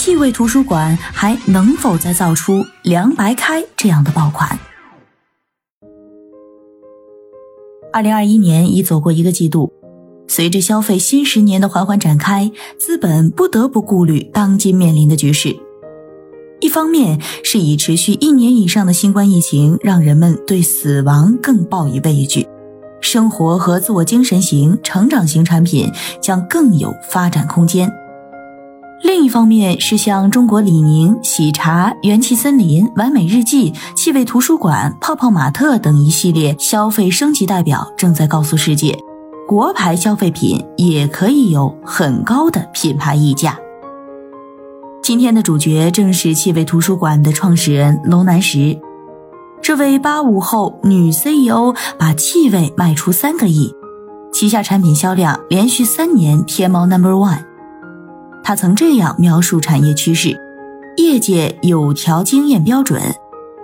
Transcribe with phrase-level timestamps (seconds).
[0.00, 4.58] 气味图书馆还能否再造出凉白开这样的爆款？
[7.92, 9.70] 二零二一年已走过一个季度，
[10.26, 15.54] 随着消费新十年的缓缓展开，资本不得不顾虑当今面临的局势。
[16.60, 22.48] 一方面是以持续一年以上的新冠疫情，让人们对死亡更抱以畏惧，
[23.02, 25.92] 生活和自我精神型、成长型产品
[26.22, 27.92] 将更有发展空间。
[29.20, 38.98] 另一方面是像中国李宁、喜茶、元气森林、完美日记、气味图书馆、泡泡玛特等一系列消费升级代表，正在告诉世界，
[39.46, 43.58] 国牌消费品也可以有很高的品牌溢价。
[45.02, 48.80] 今天的主角正是气味图书馆的创始人楼南石，
[49.60, 53.70] 这位八五后女 CEO 把气味卖出三个亿，
[54.32, 57.49] 旗下产品销量连续三年天猫 Number One。
[58.42, 60.36] 他曾这样描述产业趋势：
[60.96, 63.00] 业界有条经验标准，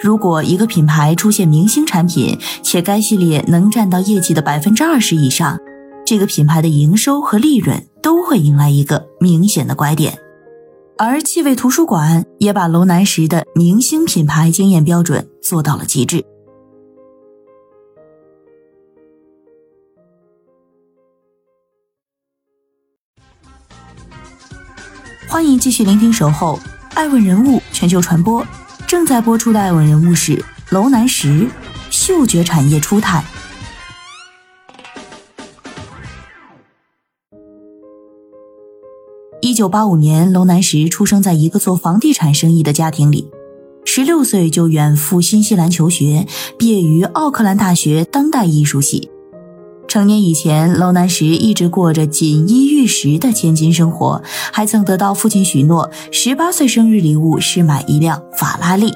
[0.00, 5.58] 如果一个品牌出现明星产品，且该系列能占到业绩的百分之二十以上，
[6.04, 10.18] 这个品牌的营收和利润都会迎来一个明显的拐点。
[10.96, 16.24] 而气味图书馆也把楼南石的明星品牌经验标准做到了极致。
[25.34, 26.60] 欢迎继续聆听《守候
[26.94, 28.40] 爱问人物全球传播》，
[28.86, 30.40] 正在播出的爱问人物是
[30.70, 31.50] 楼南石，
[31.90, 33.24] 嗅觉产业初探。
[39.40, 43.28] 一九八五年，楼南石出生在一个做房地产生意的家庭里，
[43.84, 49.10] 十六岁就远赴新西兰求学，毕业于奥克兰大学当代艺术系。
[49.94, 54.20] 成年以前，楼南石一直过着锦衣玉食的千金生活，
[54.52, 58.92] 还曾得到父亲许诺，十八岁生日礼物是买一辆法拉利。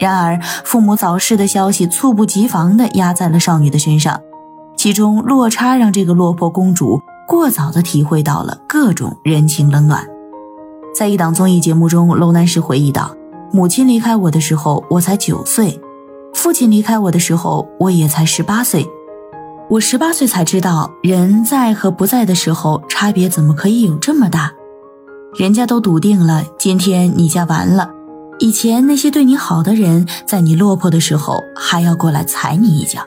[0.00, 4.20] 然而，父母早逝的消息猝不及防地压在了少女的身上，
[4.76, 10.04] 其中落差让这个落魄公主过早地体会到了各种人情冷暖。
[10.92, 13.14] 在一档综艺节目中，楼南石回忆道
[13.54, 15.78] ：“母亲离开我的时候，我才九岁；
[16.34, 18.84] 父亲离开我的时候，我也才十八岁。”
[19.70, 24.52] 我十八岁才知道，人在和不在的时候差别怎么可以有这么大？
[25.34, 27.90] 人家都笃定了，今天你家完了。
[28.38, 33.00] 以前那些对你好的人，在你落魄的时候还要过来踩你一脚。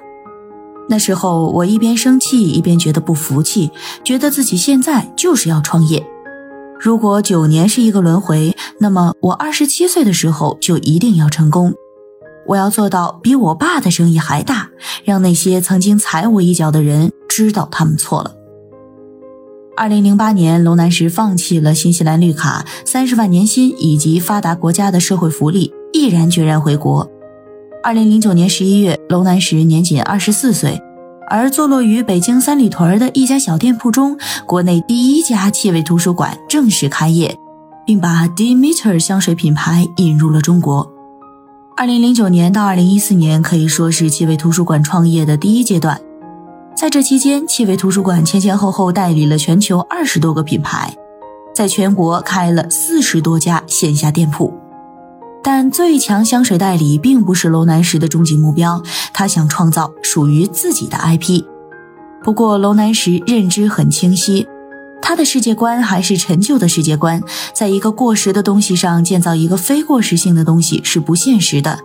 [0.90, 3.72] 那时候我一边生气，一边觉得不服气，
[4.03, 6.03] 觉得自己现在就是要创业。
[6.79, 11.74] 如果九年是一个轮回，那么我二十七岁的时候就一定要成功。
[12.47, 14.69] 我要做到比我爸的生意还大，
[15.07, 18.35] 让那些曾经踩我一脚的人知道他们错了。
[19.78, 27.09] 二零零八年，楼南石放弃了新西兰绿卡、三十万年薪以及发达国家的社会福利，毅然决然回国。
[27.81, 30.78] 二零零九年十一月，楼南石年仅二十四岁，
[31.29, 37.34] 而坐落于北京三里屯的一家小店铺中，国内第一家气味图书馆正式开业，
[37.85, 40.96] 并把 Demeter 香水品牌引入了中国。
[41.77, 46.01] 二零零九年到二零一四年可以说是气味图书馆创业的第一阶段，
[46.75, 50.91] 在这期间，气味图书馆前前后后代理了全球二十多个品牌，
[51.53, 54.51] 在全国开了四十多家线下店铺。
[55.43, 58.81] 但最强香水代理并不是楼南石的终极目标，
[59.13, 61.44] 他想创造属于自己的 IP。
[62.23, 64.47] 不过，楼南石认知很清晰。
[65.07, 67.23] 他的世界观还是陈旧的世界观，
[67.53, 71.80] 在一个过时的东西上建造一个非过时性的东西是不现实的。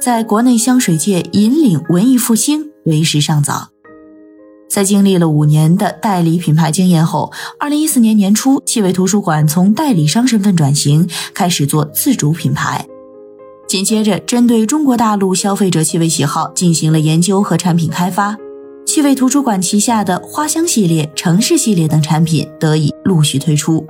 [0.00, 3.70] 在国内香水界引领文艺复兴为时尚早。
[4.68, 12.86] 在经历了五年的代理品牌经验后，二零一四年年初，气味图书馆从代理商身份转型，开始做自主品牌。
[13.66, 18.36] 紧接着，针对中国大陆消费者气味喜好进行了研究和产品开发。
[18.92, 23.86] 气味图书馆旗下的花香系列、城市系列等产品得以陆续推出。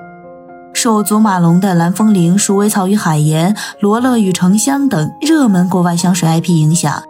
[0.75, 7.03] 受祖马龙的蓝风铃、鼠尾草与海盐、罗勒与橙香等热门国外香水 IP 影响，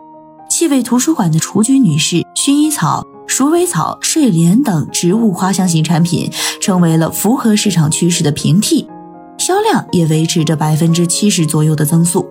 [0.49, 6.31] 气味图书馆的雏菊女士、薰衣草、鼠尾草、睡莲等植物花香型产品
[6.63, 8.89] 成为了符合市场趋势的平替，
[9.37, 12.30] 销量也维持着百分之七十左右的增速。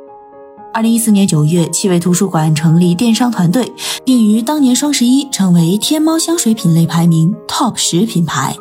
[0.72, 3.74] 二零一四年九月，气味图书馆成立电商团队，
[4.06, 8.56] 并于当年双十一成为天猫香水品类排名 TOP 十品牌。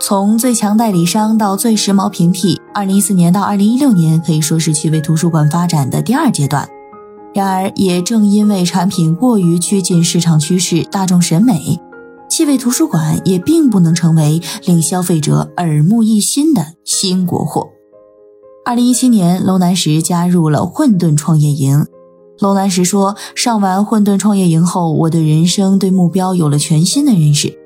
[0.00, 6.66] 从最强代理商到最时髦平替，二零一四年到二零一六年可以说是气味图书馆发展的第二阶段。
[7.34, 11.78] 然而，也正因为产品过于趋近市场趋势、大众审美，
[12.30, 17.73] 气味图书馆也并不能成为令消费者耳目一新的新国货。
[18.66, 21.86] 二零一七年，楼南石加入了混沌创业营。
[22.38, 27.58] 楼南石说：“上完混沌创业营后，我对人生、对目标有了全新的认识。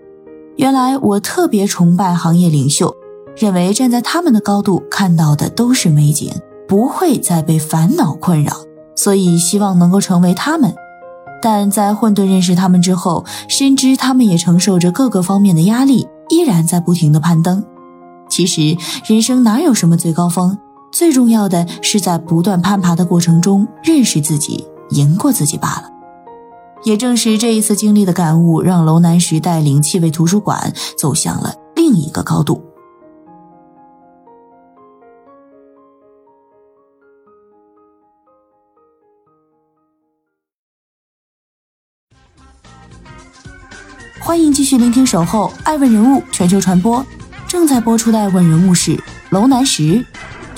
[0.56, 2.92] 原来我特别崇拜行业领袖，
[3.36, 6.32] 认为站在他们的高度看到的都是美景，
[6.66, 8.52] 不会再被烦恼困扰，
[8.96, 10.74] 所以希望能够成为他们。
[11.40, 17.64] 但在混沌认识他们之后，深知他们也承受着各个方面的压力，依然在不停的攀登。
[18.28, 20.58] 其实人生哪有什么最高峰？”
[20.90, 25.90] 最重要的是在不断攀爬的过程中认识自己，赢过自己罢了。
[26.84, 32.62] 也正是这一次经历的感悟，让楼南石带领气味图书馆走向了另一个高度。
[44.20, 47.00] 欢迎继续聆听《守候爱问人物全球传播》，
[47.48, 48.96] 正在播出的爱问人物是
[49.30, 50.04] 楼南石。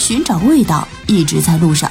[0.00, 1.88] 寻找味道，一直在路上。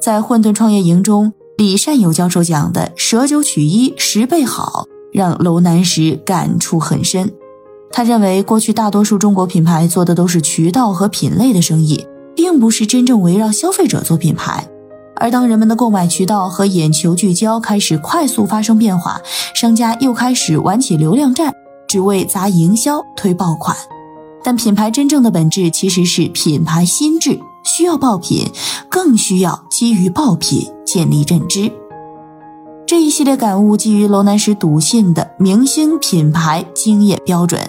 [0.00, 7.34] 在混沌创业营中，李善友教授讲的“舍九取一，十倍好”，让楼南石感触很深。
[7.90, 12.06] 他认为，过去大多数中国品牌做的都是渠道和品类的生意，
[12.36, 14.68] 并不是真正围绕消费者做品牌。
[15.16, 19.20] 而当人们的购买渠道和眼球聚焦开始快速发生变化，
[19.52, 21.52] 商家又开始玩起流量战。
[21.88, 23.76] 只为砸营销推爆款，
[24.44, 28.46] 但品牌真正的本质其实是品牌心智，需要爆品，
[28.88, 31.72] 更需要基于爆品建立认知。
[32.86, 37.60] 这一系列感悟基于楼南石笃信的明星品牌经验标准。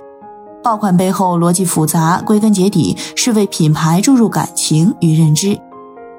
[0.62, 5.58] 爆款背后逻辑复杂，归根结底是为品牌注入感情与认知。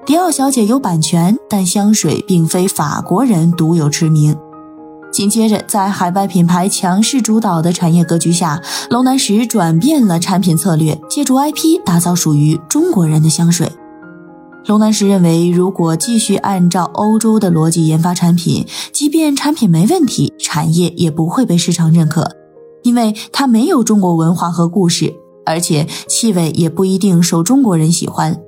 [0.06, 4.34] 迪奥小姐有版权，但香水并非法国人独有驰名。
[5.10, 13.70] 紧接着，在海外品牌强势主导的产业格局下，龙南石转变了产品策略，借助 IP 打造属于中国人的香水。
[14.66, 22.30] 龙南石认为，如果继续按照欧洲的逻辑研发产品，即便产品没问题，产业也不会被市场认可，
[22.82, 25.14] 因为它没有中国文化和故事，
[25.44, 28.38] 而且气味也不一定受中国人喜欢。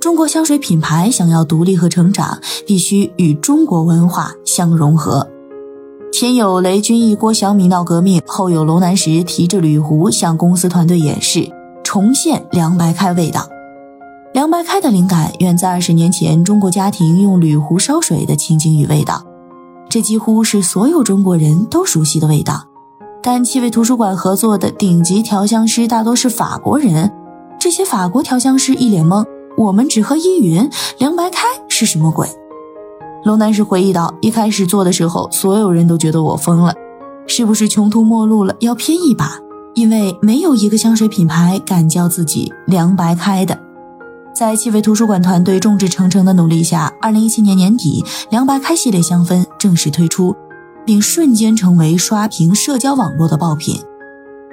[0.00, 5.26] 中国香水品牌想要独立和成长，必须与中国文化相融合。
[6.14, 11.50] 前有雷军一锅小米闹革命，后有楼南石提着铝壶向公司团队演示，
[11.82, 13.48] 重现凉白开味道。
[14.32, 19.24] 凉白开的灵感远在二十年前中国家庭用铝壶烧水的情景与味道，
[19.88, 22.62] 这几乎是所有中国人都熟悉的味道。
[23.20, 27.10] 但气味图书馆合作的顶级调香师大多是法国人，
[27.58, 29.26] 这些法国调香师一脸懵：
[29.56, 32.28] 我们只喝依云，凉白开是什么鬼？
[33.24, 36.74] 楼南石回忆道：“一开始做的时候，所有人都觉得我疯了，
[37.26, 39.38] 是不是穷途末路了，要拼一把？
[39.74, 43.58] 因为没有一个香水品牌敢叫自己凉白开的。”
[44.36, 50.36] 在气味图书馆团队众志成城的努力下，二零一七年年底，凉白开系列香氛正式推出，
[50.84, 53.80] 并瞬间成为刷屏社交网络的爆品。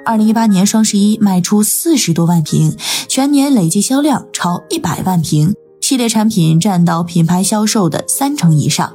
[0.06, 2.74] 二零一八年双十一卖出四十多万瓶，
[3.06, 5.54] 全年累计销量超一百万瓶。
[5.92, 8.94] 系列产品占到品牌销售的三成以上。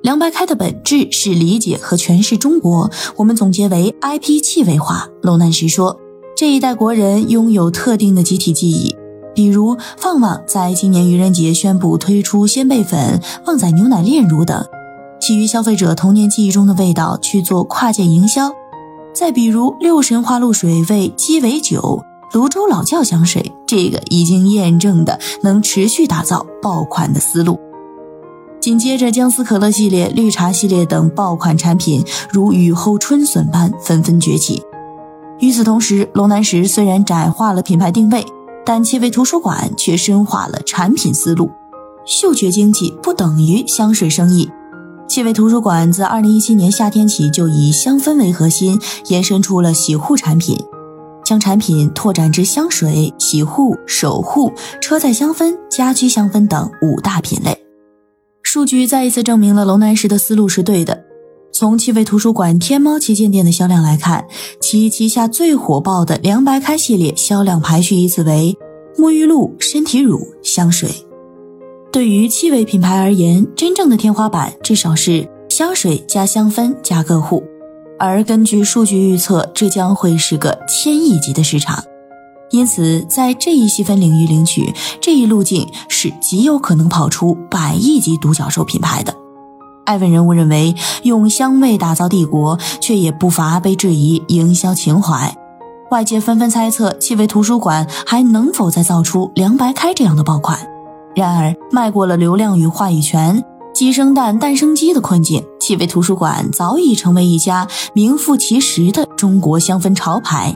[0.00, 5.06] 凉白开的本质是理解和诠释中国，我们总结为 IP 气味化。
[5.20, 6.00] 楼南石说，
[6.34, 8.96] 这一代国人拥有特定的集体记忆，
[9.34, 14.64] 比如旺旺在今年愚人节宣布推出鲜贝粉、旺仔牛奶炼乳等，
[15.20, 18.50] 基于消费者童年记忆中的味道去做跨界营销。
[19.14, 22.02] 再比如六神花露水为鸡尾酒。
[22.34, 27.60] 泸州老窖香水，这个已经验证的能持续打造爆款的思路。
[28.60, 34.60] 紧接着，姜丝可乐系列、绿茶系列等爆款产品如雨后春笋般纷纷崛起。
[35.38, 38.26] 与此同时，龙南石虽然窄化了品牌定位，
[38.66, 41.52] 但气味图书馆却深化了产品思路。
[42.04, 44.50] 嗅觉经济不等于香水生意。
[45.06, 50.58] 气味图书馆自2017年夏天起就以香氛为核心，延伸出了洗护产品。
[51.24, 57.58] 将产品拓展至香水、洗护、守护、车载香氛、家居香氛等五大品类。
[58.42, 61.04] 数据再一次证明了楼南石的思路是对的。
[61.52, 64.26] 从气味图书馆天猫旗舰店的销量来看，
[64.60, 68.56] 其其旗下最火爆的凉白开系列销量排序依次为
[68.96, 70.90] 沐浴露、身体乳、香水。
[71.92, 77.42] 对于气味品牌而言，真正的天花板至少是香水加香氛加个护，
[78.06, 81.82] 而根据数据预测，这将会是个千亿级的市场。
[82.50, 89.14] 因此，在这一细分领域领取这一路径是极有可能跑出百亿级独角兽品牌的。
[89.86, 95.34] 艾问人物认为，用香味打造帝国，却也不乏被质疑营销情怀。
[95.90, 100.58] 外界纷纷猜测，气味图书馆还能否再造出凉白开这样的爆款？
[101.16, 103.42] 然而，迈过了流量与话语权、
[103.74, 110.54] 鸡生蛋、蛋生鸡的困境，气味图书馆早已成为一家名副其实的中国香氛潮牌。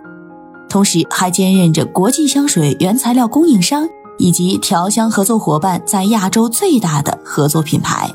[0.69, 3.89] 同时，还兼任着国际香水原材料供应商
[4.19, 8.11] 以及调香合作伙伴在亚洲最大的合作品牌。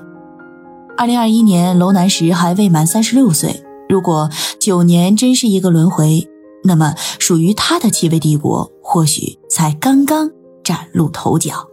[0.95, 3.63] 二零二一年，楼南石还未满三十六岁。
[3.89, 6.29] 如果九年真是一个轮回，
[6.63, 10.29] 那么属于他的气味帝国，或许才刚刚
[10.63, 11.72] 崭露头角。